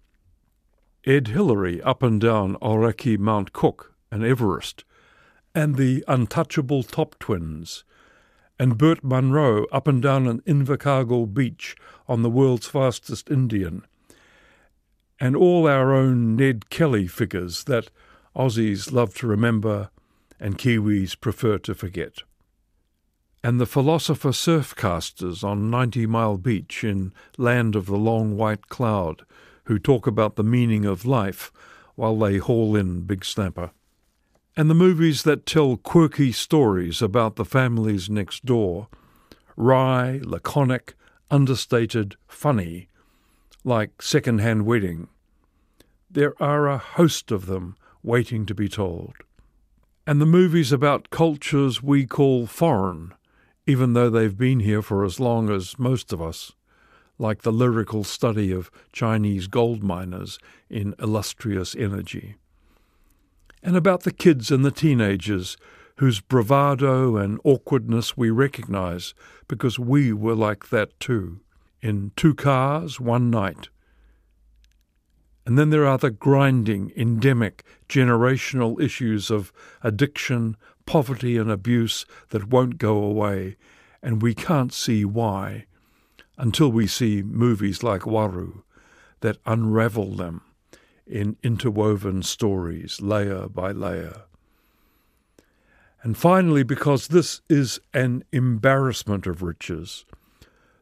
[1.05, 4.84] Ed Hillary up and down Aoraki Mount Cook and Everest,
[5.55, 7.82] and the untouchable Topp Twins,
[8.59, 11.76] and Bert Munro up and down an Invercargill beach
[12.09, 13.84] on the world's fastest Indian,
[15.20, 17.90] and all our own Ned Kelly figures that
[18.34, 19.90] Aussies love to remember
[20.40, 22.22] and Kiwis prefer to forget.
[23.42, 29.24] And the philosopher surfcasters on Ninety Mile Beach in Land of the Long White Cloud,
[29.64, 31.52] who talk about the meaning of life
[31.94, 33.70] while they haul in Big Snapper
[34.59, 38.88] and the movies that tell quirky stories about the families next door,
[39.54, 40.96] wry, laconic,
[41.30, 42.88] understated, funny,
[43.62, 45.06] like Secondhand Wedding.
[46.11, 49.12] There are a host of them waiting to be told.
[50.09, 53.14] And the movies about cultures we call foreign,
[53.64, 56.50] even though they've been here for as long as most of us,
[57.16, 60.36] like the lyrical study of Chinese gold miners
[60.68, 62.34] in Illustrious Energy
[63.62, 65.56] and about the kids and the teenagers
[65.96, 69.14] whose bravado and awkwardness we recognize
[69.48, 71.40] because we were like that too,
[71.82, 73.68] in two cars, one night.
[75.44, 79.52] And then there are the grinding, endemic, generational issues of
[79.82, 80.56] addiction,
[80.86, 83.56] poverty, and abuse that won't go away,
[84.02, 85.64] and we can't see why
[86.36, 88.62] until we see movies like Waru
[89.20, 90.42] that unravel them
[91.09, 94.22] in interwoven stories, layer by layer.
[96.02, 100.04] And finally, because this is an embarrassment of riches,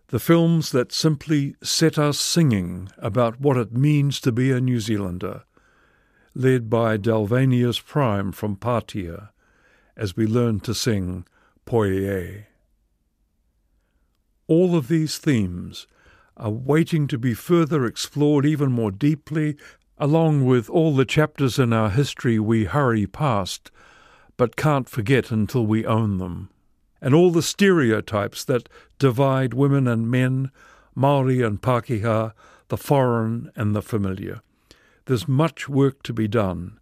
[0.09, 4.79] the films that simply set us singing about what it means to be a New
[4.79, 5.45] Zealander,
[6.35, 9.31] led by Dalvanius Prime from Pātea,
[9.97, 11.25] as we learn to sing
[11.65, 12.45] Poie.
[14.47, 15.87] All of these themes
[16.37, 19.57] are waiting to be further explored even more deeply
[19.99, 23.71] Along with all the chapters in our history we hurry past,
[24.37, 26.51] but can't forget until we own them,
[27.01, 28.69] and all the stereotypes that
[28.99, 30.51] divide women and men,
[30.95, 32.33] Maori and Pākehā,
[32.69, 34.43] the foreign and the familiar.
[35.07, 36.79] There's much work to be done,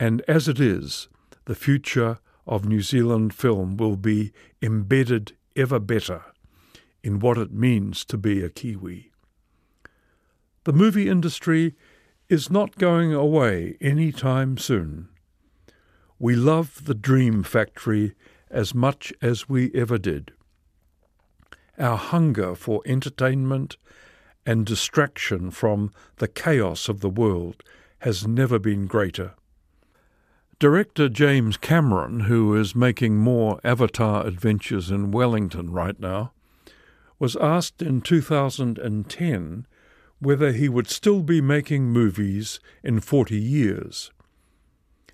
[0.00, 1.08] and as it is,
[1.44, 6.24] the future of New Zealand film will be embedded ever better
[7.04, 9.12] in what it means to be a Kiwi.
[10.64, 11.76] The movie industry
[12.28, 15.08] is not going away any time soon.
[16.18, 18.14] We love the Dream Factory
[18.50, 20.32] as much as we ever did.
[21.78, 23.76] Our hunger for entertainment
[24.46, 27.62] and distraction from the chaos of the world
[27.98, 29.34] has never been greater.
[30.58, 36.32] Director James Cameron, who is making more Avatar adventures in Wellington right now,
[37.18, 39.66] was asked in 2010
[40.18, 44.10] whether he would still be making movies in 40 years.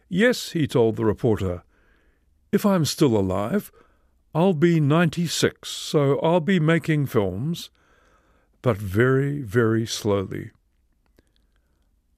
[0.09, 1.63] Yes, he told the reporter,
[2.53, 3.73] if I'm still alive,
[4.35, 7.71] I'll be 96, so I'll be making films,
[8.61, 10.51] but very, very slowly.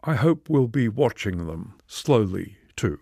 [0.02, 3.00] I hope we'll be watching them slowly too.